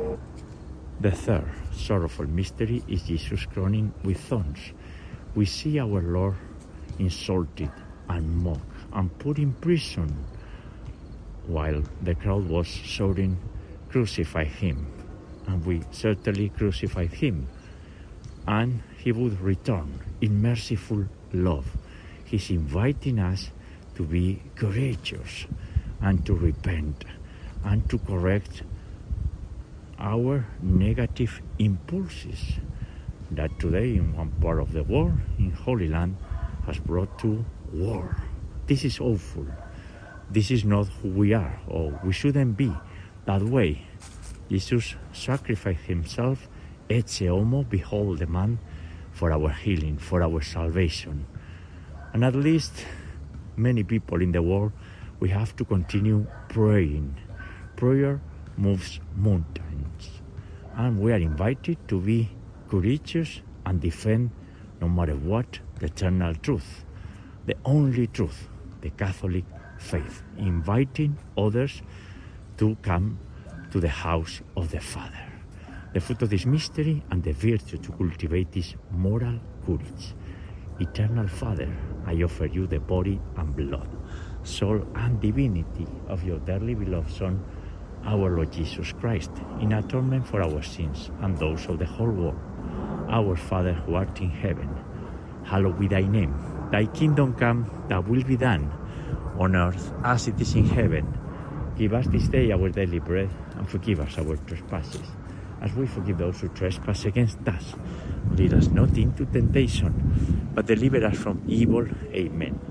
The 1.01 1.09
third 1.09 1.49
sorrowful 1.73 2.27
mystery 2.27 2.83
is 2.87 3.01
Jesus 3.01 3.47
crowning 3.47 3.91
with 4.03 4.19
thorns. 4.19 4.59
We 5.33 5.45
see 5.47 5.79
our 5.79 5.99
Lord 5.99 6.35
insulted 6.99 7.71
and 8.07 8.37
mocked 8.37 8.61
and 8.93 9.17
put 9.17 9.39
in 9.39 9.53
prison 9.53 10.13
while 11.47 11.81
the 12.03 12.13
crowd 12.13 12.47
was 12.47 12.67
shouting, 12.67 13.35
Crucify 13.89 14.43
him. 14.43 14.85
And 15.47 15.65
we 15.65 15.81
certainly 15.89 16.49
crucified 16.49 17.13
him. 17.13 17.47
And 18.47 18.83
he 18.99 19.11
would 19.11 19.41
return 19.41 19.99
in 20.21 20.39
merciful 20.39 21.07
love. 21.33 21.65
He's 22.25 22.51
inviting 22.51 23.17
us 23.17 23.49
to 23.95 24.03
be 24.03 24.43
courageous 24.55 25.47
and 25.99 26.23
to 26.27 26.35
repent 26.35 27.05
and 27.63 27.89
to 27.89 27.97
correct 27.97 28.61
our 30.01 30.43
negative 30.61 31.41
impulses 31.59 32.57
that 33.29 33.51
today 33.59 33.95
in 33.95 34.17
one 34.17 34.31
part 34.41 34.59
of 34.59 34.73
the 34.73 34.83
world, 34.83 35.13
in 35.37 35.51
Holy 35.51 35.87
Land, 35.87 36.17
has 36.65 36.79
brought 36.79 37.19
to 37.19 37.45
war. 37.71 38.17
This 38.65 38.83
is 38.83 38.99
awful. 38.99 39.45
This 40.29 40.49
is 40.49 40.65
not 40.65 40.87
who 40.87 41.09
we 41.09 41.33
are, 41.33 41.59
or 41.67 41.99
we 42.03 42.13
shouldn't 42.13 42.57
be 42.57 42.73
that 43.25 43.43
way. 43.43 43.85
Jesus 44.49 44.95
sacrificed 45.13 45.85
himself, 45.85 46.49
ecce 46.89 47.29
homo, 47.29 47.63
behold 47.63 48.19
the 48.19 48.27
man, 48.27 48.59
for 49.11 49.31
our 49.31 49.49
healing, 49.49 49.97
for 49.97 50.23
our 50.23 50.41
salvation. 50.41 51.25
And 52.13 52.25
at 52.25 52.35
least 52.35 52.85
many 53.55 53.83
people 53.83 54.21
in 54.21 54.31
the 54.31 54.41
world, 54.41 54.71
we 55.19 55.29
have 55.29 55.55
to 55.57 55.63
continue 55.63 56.25
praying. 56.49 57.15
Prayer 57.75 58.19
moves 58.57 58.99
mountains. 59.15 60.21
And 60.75 60.99
we 60.99 61.11
are 61.11 61.17
invited 61.17 61.77
to 61.87 61.99
be 61.99 62.29
courageous 62.69 63.41
and 63.65 63.81
defend, 63.81 64.31
no 64.79 64.87
matter 64.87 65.15
what, 65.15 65.59
the 65.79 65.87
eternal 65.87 66.33
truth, 66.35 66.85
the 67.45 67.55
only 67.65 68.07
truth, 68.07 68.47
the 68.81 68.89
Catholic 68.91 69.45
faith, 69.77 70.23
inviting 70.37 71.17
others 71.37 71.81
to 72.57 72.75
come 72.81 73.19
to 73.71 73.79
the 73.79 73.89
house 73.89 74.41
of 74.55 74.71
the 74.71 74.79
Father. 74.79 75.27
The 75.93 75.99
fruit 75.99 76.21
of 76.21 76.29
this 76.29 76.45
mystery 76.45 77.03
and 77.11 77.21
the 77.23 77.33
virtue 77.33 77.77
to 77.77 77.91
cultivate 77.91 78.55
is 78.55 78.75
moral 78.91 79.39
courage. 79.65 80.13
Eternal 80.79 81.27
Father, 81.27 81.69
I 82.05 82.23
offer 82.23 82.45
you 82.45 82.65
the 82.65 82.79
body 82.79 83.19
and 83.37 83.55
blood, 83.55 83.89
soul 84.43 84.87
and 84.95 85.19
divinity 85.19 85.85
of 86.07 86.23
your 86.23 86.39
dearly 86.39 86.75
beloved 86.75 87.11
Son, 87.11 87.43
our 88.05 88.35
Lord 88.35 88.51
Jesus 88.51 88.93
Christ, 88.93 89.31
in 89.59 89.73
atonement 89.73 90.27
for 90.27 90.41
our 90.41 90.61
sins 90.61 91.11
and 91.21 91.37
those 91.37 91.67
of 91.67 91.79
the 91.79 91.85
whole 91.85 92.09
world. 92.09 92.39
Our 93.09 93.35
Father 93.35 93.73
who 93.73 93.95
art 93.95 94.19
in 94.21 94.29
heaven, 94.29 94.69
hallowed 95.43 95.79
be 95.79 95.87
thy 95.87 96.01
name. 96.01 96.33
Thy 96.71 96.85
kingdom 96.85 97.33
come, 97.33 97.69
thy 97.89 97.99
will 97.99 98.23
be 98.23 98.37
done, 98.37 98.71
on 99.37 99.55
earth 99.55 99.91
as 100.03 100.27
it 100.27 100.39
is 100.39 100.55
in 100.55 100.65
heaven. 100.65 101.05
Give 101.77 101.93
us 101.93 102.07
this 102.07 102.27
day 102.27 102.51
our 102.51 102.69
daily 102.69 102.99
bread, 102.99 103.29
and 103.57 103.69
forgive 103.69 103.99
us 103.99 104.17
our 104.17 104.37
trespasses, 104.37 105.07
as 105.61 105.73
we 105.73 105.87
forgive 105.87 106.17
those 106.17 106.39
who 106.39 106.49
trespass 106.49 107.05
against 107.05 107.39
us. 107.47 107.75
Lead 108.35 108.53
us 108.53 108.67
not 108.67 108.97
into 108.97 109.25
temptation, 109.25 110.51
but 110.53 110.65
deliver 110.65 111.05
us 111.05 111.17
from 111.17 111.41
evil. 111.47 111.85
Amen. 112.13 112.70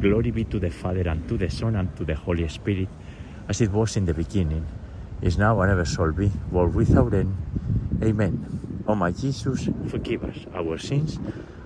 Glory 0.00 0.30
be 0.30 0.44
to 0.44 0.58
the 0.58 0.70
Father, 0.70 1.08
and 1.08 1.28
to 1.28 1.36
the 1.36 1.50
Son, 1.50 1.76
and 1.76 1.96
to 1.96 2.04
the 2.04 2.14
Holy 2.14 2.46
Spirit, 2.48 2.88
as 3.48 3.60
it 3.60 3.72
was 3.72 3.96
in 3.96 4.04
the 4.04 4.14
beginning, 4.14 4.66
is 5.22 5.38
now, 5.38 5.60
and 5.60 5.70
ever 5.70 5.84
shall 5.84 6.12
be, 6.12 6.30
world 6.50 6.74
without 6.74 7.14
end. 7.14 7.36
Amen. 8.02 8.84
O 8.86 8.94
my 8.94 9.10
Jesus, 9.10 9.68
forgive 9.88 10.24
us 10.24 10.36
our 10.54 10.78
sins, 10.78 11.18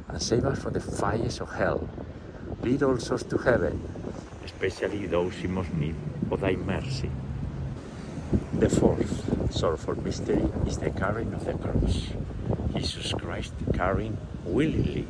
and 0.09 0.21
save 0.21 0.45
us 0.45 0.63
from 0.63 0.73
the 0.73 0.81
fires 0.81 1.41
of 1.41 1.53
hell. 1.53 1.89
Lead 2.63 2.83
all 2.83 2.99
souls 2.99 3.23
to 3.25 3.39
heaven, 3.39 3.81
especially 4.45 5.07
those 5.07 5.37
in 5.43 5.53
most 5.53 5.73
need 5.75 5.95
of 6.31 6.41
thy 6.41 6.57
mercy. 6.57 7.11
The 8.55 8.69
fourth 8.71 9.53
sorrowful 9.53 10.03
mystery 10.03 10.43
is 10.67 10.79
the 10.79 10.91
carrying 10.91 11.35
of 11.35 11.45
the 11.45 11.55
cross. 11.55 12.09
Jesus 12.75 13.13
Christ 13.13 13.53
carrying 13.75 14.17
willingly 14.45 15.07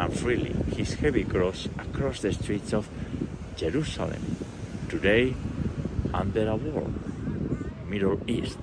and 0.00 0.18
freely 0.18 0.54
his 0.76 0.94
heavy 0.94 1.24
cross 1.24 1.68
across 1.78 2.20
the 2.22 2.32
streets 2.32 2.72
of 2.72 2.88
Jerusalem, 3.54 4.36
today 4.88 5.34
under 6.14 6.48
a 6.48 6.56
wall, 6.56 6.90
Middle 7.86 8.18
East, 8.26 8.58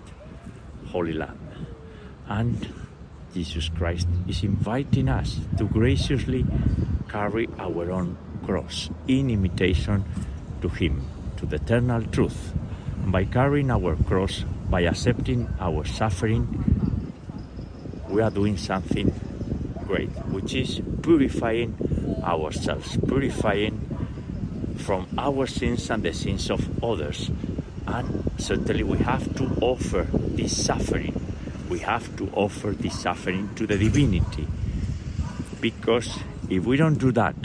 Holy 0.87 1.13
Land. 1.13 1.37
And 2.27 2.73
Jesus 3.35 3.69
Christ 3.69 4.07
is 4.27 4.41
inviting 4.43 5.09
us 5.09 5.39
to 5.59 5.65
graciously 5.65 6.43
carry 7.07 7.47
our 7.59 7.91
own 7.91 8.17
cross 8.43 8.89
in 9.07 9.29
imitation 9.29 10.03
to 10.61 10.69
Him, 10.69 11.05
to 11.37 11.45
the 11.45 11.57
eternal 11.57 12.01
truth. 12.07 12.53
And 13.03 13.11
by 13.11 13.25
carrying 13.25 13.69
our 13.69 13.95
cross, 14.09 14.43
by 14.71 14.81
accepting 14.81 15.47
our 15.59 15.85
suffering, 15.85 17.13
we 18.09 18.23
are 18.23 18.31
doing 18.31 18.57
something 18.57 19.13
which 19.87 20.53
is 20.53 20.81
purifying 21.01 21.75
ourselves, 22.23 22.97
purifying 23.07 23.79
from 24.77 25.07
our 25.17 25.47
sins 25.47 25.89
and 25.89 26.03
the 26.03 26.13
sins 26.13 26.49
of 26.51 26.83
others. 26.83 27.31
And 27.87 28.29
certainly 28.37 28.83
we 28.83 28.97
have 28.99 29.35
to 29.35 29.45
offer 29.61 30.07
this 30.11 30.65
suffering. 30.65 31.19
We 31.69 31.79
have 31.79 32.15
to 32.17 32.29
offer 32.33 32.71
this 32.71 32.99
suffering 32.99 33.49
to 33.55 33.65
the 33.65 33.77
divinity. 33.77 34.47
Because 35.61 36.19
if 36.49 36.65
we 36.65 36.77
don't 36.77 36.99
do 36.99 37.11
that, 37.13 37.35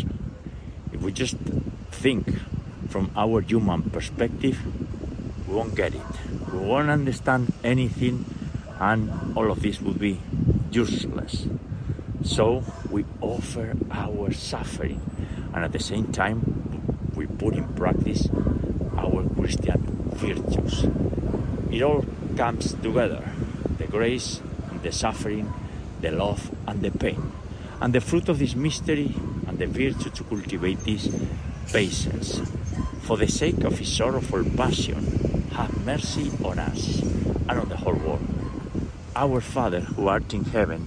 if 0.92 1.00
we 1.00 1.12
just 1.12 1.37
think 1.90 2.26
from 2.88 3.11
our 3.16 3.40
human 3.40 3.83
perspective, 3.90 4.59
we 5.46 5.55
won't 5.55 5.74
get 5.74 5.94
it. 5.94 6.02
We 6.52 6.59
won't 6.59 6.90
understand 6.90 7.52
anything, 7.64 8.24
and 8.78 9.37
all 9.37 9.50
of 9.50 9.62
this 9.62 9.81
will 9.81 9.94
be 9.94 10.20
useless. 10.70 11.46
So 12.24 12.64
we 12.90 13.04
offer 13.20 13.74
our 13.90 14.32
suffering, 14.32 15.00
and 15.52 15.64
at 15.64 15.72
the 15.72 15.80
same 15.80 16.12
time, 16.12 17.11
we 17.14 17.26
put 17.26 17.54
in 17.54 17.68
practice 17.74 18.28
our 18.96 19.28
Christian 19.35 19.80
virtues. 20.14 20.87
It 21.70 21.82
all 21.82 22.04
comes 22.37 22.74
together 22.74 23.24
the 23.78 23.87
grace, 23.87 24.40
and 24.70 24.82
the 24.82 24.92
suffering, 24.92 25.52
the 26.00 26.11
love, 26.11 26.54
and 26.66 26.82
the 26.82 26.90
pain. 26.90 27.32
And 27.80 27.92
the 27.92 28.00
fruit 28.00 28.28
of 28.28 28.38
this 28.38 28.54
mystery 28.54 29.14
and 29.48 29.58
the 29.58 29.66
virtue 29.66 30.11
to 30.11 30.24
cultivate 30.24 30.78
this 30.85 31.08
patience. 31.72 32.40
For 33.02 33.16
the 33.16 33.26
sake 33.26 33.64
of 33.64 33.78
his 33.78 33.90
sorrowful 33.90 34.44
passion, 34.56 35.48
have 35.52 35.85
mercy 35.85 36.30
on 36.44 36.58
us 36.58 37.00
and 37.00 37.58
on 37.58 37.68
the 37.68 37.76
whole 37.76 37.94
world. 37.94 38.24
Our 39.16 39.40
Father 39.40 39.80
who 39.80 40.06
art 40.06 40.32
in 40.32 40.44
heaven, 40.44 40.87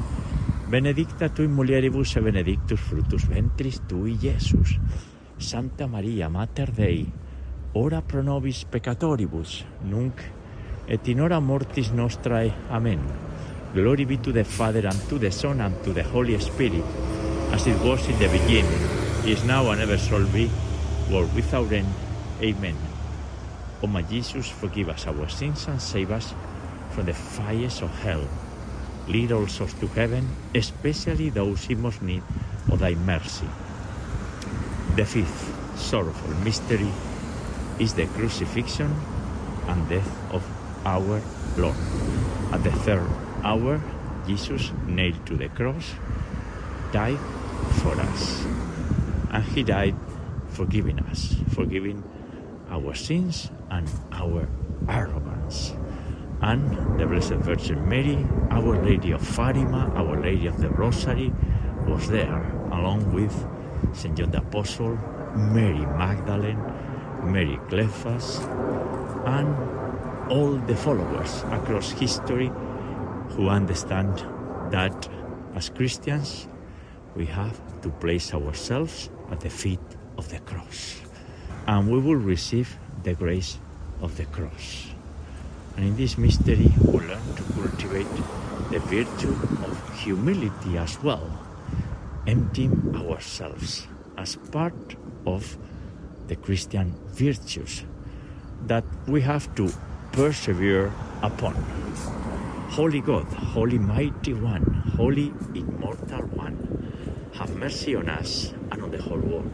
Benedicta 0.71 1.27
tu 1.27 1.41
in 1.41 1.51
mulieribus 1.51 2.15
e 2.15 2.21
benedictus 2.21 2.79
fructus 2.79 3.27
ventris 3.27 3.81
tui, 3.89 4.17
Iesus. 4.21 4.79
Santa 5.35 5.85
Maria, 5.85 6.29
Mater 6.29 6.71
Dei, 6.71 7.11
ora 7.73 8.01
pro 8.01 8.21
nobis 8.21 8.63
peccatoribus, 8.63 9.65
nunc 9.83 10.21
et 10.87 11.07
in 11.09 11.19
hora 11.19 11.41
mortis 11.41 11.91
nostrae. 11.91 12.53
Amen. 12.69 13.01
Glory 13.73 14.05
be 14.05 14.17
to 14.19 14.31
the 14.31 14.45
Father, 14.45 14.87
and 14.87 15.09
to 15.09 15.19
the 15.19 15.29
Son, 15.29 15.59
and 15.59 15.75
to 15.83 15.91
the 15.91 16.03
Holy 16.03 16.39
Spirit, 16.39 16.85
as 17.51 17.67
it 17.67 17.77
was 17.83 18.07
in 18.07 18.17
the 18.17 18.29
beginning, 18.29 18.71
is 19.25 19.43
now, 19.43 19.71
and 19.71 19.81
ever 19.81 19.97
shall 19.97 20.23
be, 20.31 20.49
world 21.11 21.35
without 21.35 21.69
end. 21.73 21.93
Amen. 22.41 22.77
O 23.83 23.87
my 23.87 24.03
Jesus, 24.03 24.47
forgive 24.47 24.87
us 24.87 25.05
our 25.05 25.27
sins 25.27 25.67
and 25.67 25.81
save 25.81 26.11
us 26.11 26.33
from 26.91 27.07
the 27.07 27.13
fires 27.13 27.81
of 27.81 27.91
hell. 27.99 28.23
Lead 29.11 29.31
all 29.33 29.47
souls 29.47 29.73
to 29.75 29.87
heaven, 29.87 30.23
especially 30.55 31.29
those 31.29 31.67
in 31.69 31.81
most 31.81 32.01
need 32.01 32.23
of 32.71 32.79
thy 32.79 32.95
mercy. 32.95 33.47
The 34.95 35.03
fifth 35.03 35.51
sorrowful 35.75 36.33
mystery 36.45 36.87
is 37.77 37.93
the 37.93 38.07
crucifixion 38.07 38.95
and 39.67 39.89
death 39.89 40.07
of 40.31 40.47
our 40.85 41.21
Lord. 41.57 41.75
At 42.53 42.63
the 42.63 42.71
third 42.71 43.09
hour, 43.43 43.81
Jesus, 44.25 44.71
nailed 44.87 45.25
to 45.27 45.35
the 45.35 45.49
cross, 45.49 45.91
died 46.93 47.19
for 47.83 47.99
us. 47.99 48.45
And 49.31 49.43
he 49.43 49.63
died 49.63 49.95
forgiving 50.49 50.99
us, 51.11 51.35
forgiving 51.51 52.03
our 52.69 52.93
sins 52.95 53.51
and 53.69 53.89
our 54.11 54.47
arrogance. 54.87 55.73
And 56.41 56.99
the 56.99 57.05
Blessed 57.05 57.41
Virgin 57.45 57.87
Mary, 57.87 58.25
Our 58.49 58.83
Lady 58.83 59.11
of 59.11 59.21
Fatima, 59.21 59.91
Our 59.95 60.19
Lady 60.19 60.47
of 60.47 60.59
the 60.59 60.69
Rosary, 60.69 61.31
was 61.85 62.09
there, 62.09 62.41
along 62.71 63.13
with 63.13 63.33
St. 63.93 64.17
John 64.17 64.31
the 64.31 64.39
Apostle, 64.39 64.97
Mary 65.35 65.85
Magdalene, 65.97 66.61
Mary 67.23 67.59
Cleophas, 67.69 68.39
and 69.25 69.55
all 70.31 70.53
the 70.67 70.75
followers 70.75 71.43
across 71.51 71.91
history 71.91 72.51
who 73.29 73.49
understand 73.49 74.25
that 74.71 75.09
as 75.55 75.69
Christians 75.69 76.47
we 77.15 77.25
have 77.25 77.59
to 77.81 77.89
place 77.89 78.33
ourselves 78.33 79.09
at 79.29 79.41
the 79.41 79.49
feet 79.49 79.79
of 80.17 80.29
the 80.29 80.39
cross 80.39 81.01
and 81.67 81.89
we 81.89 81.99
will 81.99 82.15
receive 82.15 82.77
the 83.03 83.13
grace 83.13 83.59
of 84.01 84.15
the 84.17 84.25
cross. 84.25 84.90
And 85.81 85.89
in 85.89 85.97
this 85.97 86.15
mystery, 86.15 86.71
we 86.85 86.99
learn 86.99 87.25
to 87.33 87.43
cultivate 87.57 88.05
the 88.69 88.77
virtue 88.85 89.33
of 89.65 89.99
humility 89.99 90.77
as 90.77 91.01
well, 91.01 91.25
emptying 92.27 92.93
ourselves 92.95 93.87
as 94.15 94.35
part 94.51 94.95
of 95.25 95.57
the 96.27 96.35
Christian 96.35 96.93
virtues 97.17 97.83
that 98.67 98.83
we 99.07 99.21
have 99.21 99.49
to 99.55 99.73
persevere 100.11 100.93
upon. 101.23 101.55
Holy 102.69 103.01
God, 103.01 103.25
Holy 103.33 103.79
Mighty 103.79 104.35
One, 104.35 104.83
Holy 104.95 105.33
Immortal 105.55 106.29
One, 106.37 106.61
have 107.33 107.55
mercy 107.55 107.95
on 107.95 108.07
us 108.07 108.53
and 108.69 108.83
on 108.83 108.91
the 108.91 109.01
whole 109.01 109.17
world. 109.17 109.49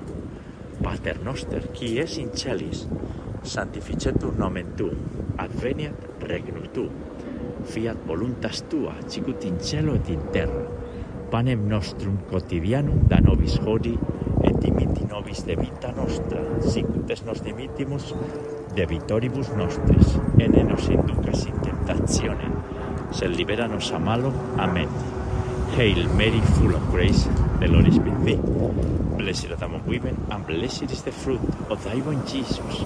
Pater 0.83 1.23
noster, 1.23 1.61
qui 1.71 2.01
es 2.01 2.17
in 2.17 2.35
celis, 2.35 2.85
sanctificetur 3.43 4.35
nomen 4.35 4.75
tu, 4.75 4.91
adveniat 5.37 6.16
regnum 6.27 6.67
tu, 6.73 6.87
fiat 7.67 7.97
voluntas 8.07 8.63
tua, 8.69 8.95
sicut 9.07 9.45
in 9.47 9.59
cielo 9.59 9.95
et 9.95 10.09
in 10.09 10.21
terra. 10.31 10.65
Panem 11.31 11.67
nostrum 11.67 12.17
quotidianum 12.29 13.07
da 13.09 13.19
nobis 13.19 13.57
hodie, 13.59 13.97
et 14.43 14.55
dimiti 14.61 15.05
nobis 15.09 15.43
de 15.47 15.57
vita 15.59 15.91
nostra, 15.95 16.39
sicut 16.63 17.09
es 17.11 17.25
nos 17.25 17.41
dimitimus 17.43 18.13
de 18.75 18.85
vitoribus 18.85 19.49
nostris, 19.57 20.15
et 20.39 20.47
ne 20.47 20.63
nos 20.63 20.87
inducas 20.93 21.45
in 21.49 21.59
tentationem, 21.65 22.55
sed 23.11 23.35
libera 23.35 23.67
nos 23.67 23.91
a 23.91 23.99
malo. 23.99 24.31
Amen. 24.57 24.87
Hail 25.75 26.07
Mary, 26.15 26.41
full 26.55 26.75
of 26.75 26.85
grace, 26.91 27.27
the 27.59 27.67
Lord 27.67 27.87
is 27.87 27.99
with 27.99 28.23
thee. 28.23 28.39
Blessed 29.17 29.51
art 29.51 29.61
among 29.63 29.85
women, 29.85 30.15
and 30.31 30.45
blessed 30.47 30.91
is 30.91 31.01
the 31.03 31.11
fruit 31.11 31.41
of 31.69 31.83
thy 31.83 31.95
womb, 31.95 32.25
Jesus. 32.25 32.85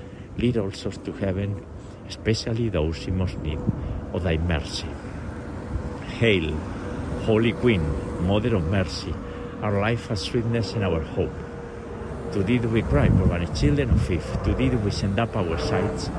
Lead 0.37 0.57
all 0.57 0.71
souls 0.71 0.97
to 0.99 1.11
heaven, 1.13 1.65
especially 2.07 2.69
those 2.69 3.07
in 3.07 3.17
most 3.17 3.37
need 3.39 3.59
of 4.13 4.23
thy 4.23 4.37
mercy. 4.37 4.87
Hail, 6.19 6.55
Holy 7.25 7.53
Queen, 7.53 7.83
Mother 8.25 8.55
of 8.55 8.63
Mercy, 8.65 9.13
our 9.61 9.79
life 9.79 10.09
and 10.09 10.17
sweetness 10.17 10.73
and 10.73 10.83
our 10.83 11.01
hope. 11.01 11.33
To 12.33 12.43
thee 12.43 12.59
do 12.59 12.69
we 12.69 12.81
cry, 12.81 13.09
poor 13.09 13.27
banished 13.27 13.59
children 13.59 13.89
of 13.89 14.09
Eve. 14.09 14.25
To 14.45 14.53
thee 14.53 14.69
do 14.69 14.77
we 14.77 14.91
send 14.91 15.19
up 15.19 15.35
our 15.35 15.57
sighs, 15.59 16.09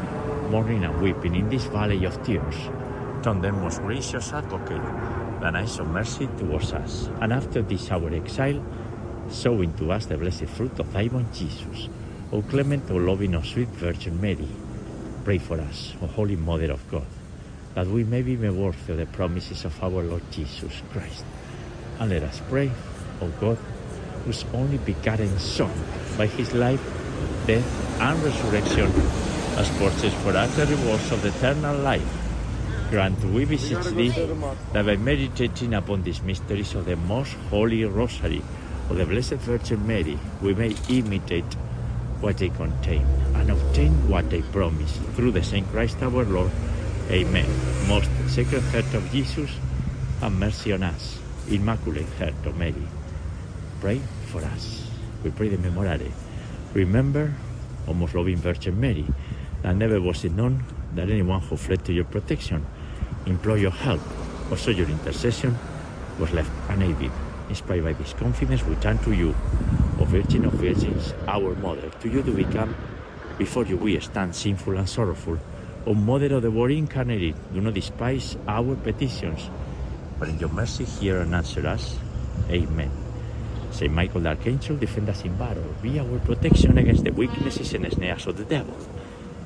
mourning 0.50 0.84
and 0.84 1.00
weeping 1.00 1.34
in 1.34 1.48
this 1.48 1.64
valley 1.64 2.04
of 2.04 2.22
tears. 2.22 2.56
Turn 3.22 3.40
then, 3.40 3.58
most 3.60 3.80
gracious 3.80 4.32
advocate, 4.32 4.82
thine 5.40 5.56
eyes 5.56 5.78
of 5.78 5.88
mercy 5.88 6.28
towards 6.38 6.72
us. 6.72 7.08
And 7.20 7.32
after 7.32 7.62
this 7.62 7.90
our 7.90 8.12
exile, 8.12 8.62
sow 9.28 9.62
into 9.62 9.90
us 9.90 10.06
the 10.06 10.18
blessed 10.18 10.46
fruit 10.46 10.78
of 10.78 10.92
thy 10.92 11.06
womb, 11.06 11.26
Jesus. 11.32 11.88
O 12.32 12.40
clement, 12.40 12.90
O 12.90 12.96
loving, 12.96 13.34
O 13.34 13.42
sweet 13.42 13.68
Virgin 13.68 14.18
Mary, 14.18 14.48
pray 15.22 15.36
for 15.36 15.60
us, 15.60 15.92
O 16.00 16.06
Holy 16.06 16.34
Mother 16.34 16.72
of 16.72 16.80
God, 16.90 17.04
that 17.74 17.86
we 17.86 18.04
may 18.04 18.22
be 18.22 18.36
worthy 18.36 18.92
of 18.92 18.96
the 18.96 19.04
promises 19.04 19.66
of 19.66 19.84
our 19.84 20.02
Lord 20.02 20.22
Jesus 20.30 20.80
Christ. 20.92 21.26
And 22.00 22.08
let 22.08 22.22
us 22.22 22.40
pray, 22.48 22.70
O 23.20 23.28
God, 23.38 23.58
whose 24.24 24.46
only 24.54 24.78
begotten 24.78 25.38
Son, 25.38 25.70
by 26.16 26.26
his 26.26 26.54
life, 26.54 26.80
death, 27.46 28.00
and 28.00 28.18
resurrection, 28.22 28.90
has 29.56 29.68
purchased 29.76 30.16
for 30.24 30.34
us 30.34 30.56
the 30.56 30.64
rewards 30.64 31.12
of 31.12 31.20
the 31.20 31.28
eternal 31.28 31.76
life. 31.80 32.18
Grant, 32.88 33.22
we 33.26 33.44
beseech 33.44 33.84
thee, 33.88 34.08
that 34.72 34.86
by 34.86 34.96
meditating 34.96 35.74
upon 35.74 36.02
these 36.02 36.22
mysteries 36.22 36.74
of 36.74 36.86
the 36.86 36.96
most 36.96 37.34
holy 37.50 37.84
Rosary 37.84 38.42
of 38.88 38.96
the 38.96 39.04
Blessed 39.04 39.34
Virgin 39.34 39.86
Mary, 39.86 40.18
we 40.40 40.54
may 40.54 40.74
imitate 40.88 41.44
what 42.22 42.38
they 42.38 42.48
contain 42.50 43.04
and 43.34 43.50
obtain 43.50 43.92
what 44.08 44.30
they 44.30 44.40
promise 44.54 44.96
through 45.14 45.32
the 45.32 45.42
same 45.42 45.66
Christ 45.66 46.00
our 46.02 46.24
Lord. 46.24 46.50
Amen. 47.10 47.50
Most 47.88 48.08
Sacred 48.28 48.62
Heart 48.70 48.94
of 48.94 49.10
Jesus, 49.10 49.50
have 50.20 50.32
mercy 50.32 50.72
on 50.72 50.84
us. 50.84 51.18
Immaculate 51.50 52.06
Heart 52.18 52.46
of 52.46 52.56
Mary, 52.56 52.86
pray 53.80 54.00
for 54.30 54.40
us. 54.44 54.86
We 55.24 55.30
pray 55.30 55.48
the 55.48 55.56
Memorare. 55.56 56.12
Remember, 56.74 57.34
O 57.88 57.92
most 57.92 58.14
loving 58.14 58.36
Virgin 58.36 58.80
Mary, 58.80 59.04
that 59.62 59.74
never 59.74 60.00
was 60.00 60.24
it 60.24 60.32
known 60.32 60.62
that 60.94 61.10
anyone 61.10 61.40
who 61.40 61.56
fled 61.56 61.84
to 61.86 61.92
your 61.92 62.04
protection, 62.04 62.64
implored 63.26 63.60
your 63.60 63.72
help, 63.72 64.00
or 64.50 64.56
sought 64.56 64.76
your 64.76 64.88
intercession, 64.88 65.58
was 66.20 66.30
left 66.32 66.50
unaided. 66.70 67.10
Inspired 67.48 67.82
by 67.82 67.92
this 67.94 68.12
confidence, 68.12 68.62
we 68.64 68.76
turn 68.76 68.98
to 68.98 69.12
you, 69.12 69.34
Virgin 70.12 70.44
of 70.44 70.52
Virgins, 70.60 71.14
our 71.26 71.54
Mother. 71.56 71.88
To 71.88 72.06
you 72.06 72.20
do 72.20 72.34
we 72.34 72.44
come, 72.44 72.76
before 73.38 73.64
you 73.64 73.78
we 73.78 73.98
stand 73.98 74.36
sinful 74.36 74.76
and 74.76 74.86
sorrowful. 74.86 75.38
O 75.86 75.94
Mother 75.94 76.34
of 76.34 76.42
the 76.42 76.50
Word 76.50 76.72
incarnated, 76.72 77.34
do 77.54 77.62
not 77.62 77.72
despise 77.72 78.36
our 78.46 78.76
petitions, 78.76 79.48
but 80.18 80.28
in 80.28 80.38
your 80.38 80.50
mercy 80.50 80.84
hear 80.84 81.22
and 81.22 81.34
answer 81.34 81.66
us. 81.66 81.96
Amen. 82.50 82.90
Saint 83.70 83.94
Michael 83.94 84.20
the 84.20 84.28
Archangel, 84.28 84.76
defend 84.76 85.08
us 85.08 85.24
in 85.24 85.34
battle. 85.38 85.64
Be 85.80 85.98
our 85.98 86.18
protection 86.18 86.76
against 86.76 87.04
the 87.04 87.12
weaknesses 87.12 87.72
and 87.72 87.90
snares 87.90 88.26
of 88.26 88.36
the 88.36 88.44
devil. 88.44 88.76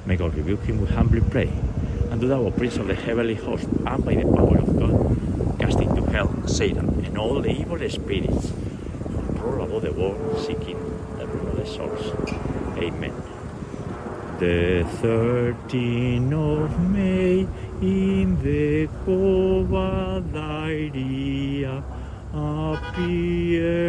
May 0.05 0.17
God 0.17 0.35
rebuke 0.35 0.65
him, 0.65 0.81
we 0.81 0.89
humbly 0.89 1.21
pray. 1.21 1.53
And 2.11 2.21
do 2.21 2.27
thou, 2.27 2.51
Prince 2.51 2.79
of 2.79 2.89
the 2.89 2.97
heavenly 2.97 3.37
host, 3.37 3.69
and 3.87 4.05
by 4.05 4.17
the 4.17 4.27
power 4.35 4.59
of 4.59 4.77
God, 4.77 5.61
cast 5.61 5.79
into 5.79 6.03
hell 6.11 6.49
Satan 6.49 7.05
and 7.05 7.17
all 7.17 7.41
the 7.41 7.53
evil 7.53 7.79
spirits 7.89 8.51
the 9.81 9.93
world 9.93 10.39
seeking 10.39 10.77
of 11.21 11.69
souls. 11.69 12.13
Amen. 12.79 13.13
The 14.39 14.85
13th 15.03 16.33
of 16.33 16.81
May 16.91 17.47
in 17.81 18.43
the 18.43 18.87
cova 19.05 20.23
Covadaria 20.23 21.83
appeared 22.35 23.87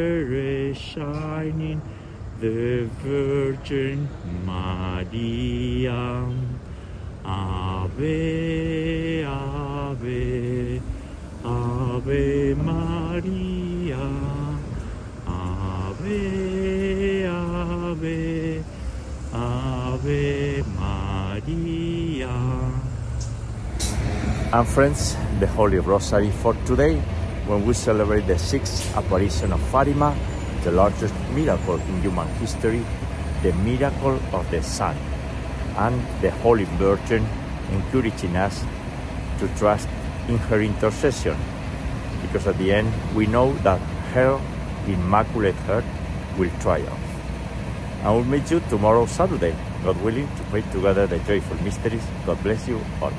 shining 0.77 1.81
the 2.39 2.87
Virgin 3.03 4.07
Maria. 4.45 6.29
Ave, 7.25 9.23
Ave, 9.25 10.81
Ave 11.43 12.53
Maria. 12.53 13.46
Ave, 16.07 17.27
Ave, 17.27 18.63
Ave 19.33 20.63
Maria. 20.79 22.31
And 24.53 24.67
friends, 24.67 25.17
the 25.41 25.47
Holy 25.47 25.79
Rosary 25.79 26.31
for 26.31 26.53
today 26.65 26.95
when 27.47 27.65
we 27.65 27.73
celebrate 27.73 28.25
the 28.27 28.39
sixth 28.39 28.95
apparition 28.95 29.51
of 29.51 29.59
Fatima, 29.67 30.15
the 30.63 30.71
largest 30.71 31.13
miracle 31.33 31.75
in 31.75 32.01
human 32.01 32.27
history, 32.39 32.85
the 33.43 33.51
miracle 33.53 34.17
of 34.31 34.49
the 34.49 34.63
Sun, 34.63 34.95
and 35.75 36.01
the 36.21 36.31
Holy 36.39 36.63
Virgin 36.79 37.27
encouraging 37.71 38.37
us 38.37 38.63
to 39.39 39.47
trust 39.59 39.89
in 40.29 40.37
her 40.37 40.61
intercession, 40.61 41.35
because 42.21 42.47
at 42.47 42.57
the 42.57 42.71
end 42.71 42.91
we 43.13 43.27
know 43.27 43.51
that 43.63 43.79
her 44.13 44.39
Immaculate 44.87 45.55
Heart 45.67 45.83
will 46.37 46.51
triumph. 46.59 46.99
I 48.03 48.11
will 48.11 48.23
meet 48.23 48.49
you 48.51 48.59
tomorrow, 48.69 49.05
Saturday, 49.05 49.55
God 49.83 50.01
willing, 50.01 50.27
to 50.27 50.43
pray 50.49 50.61
together 50.71 51.07
the 51.07 51.19
joyful 51.19 51.57
mysteries. 51.63 52.03
God 52.25 52.41
bless 52.43 52.67
you 52.67 52.79
all. 53.01 53.11